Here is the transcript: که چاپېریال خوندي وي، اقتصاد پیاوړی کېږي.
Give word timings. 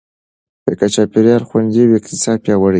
که 0.79 0.85
چاپېریال 0.95 1.43
خوندي 1.49 1.83
وي، 1.85 1.97
اقتصاد 1.99 2.37
پیاوړی 2.43 2.61
کېږي. 2.63 2.69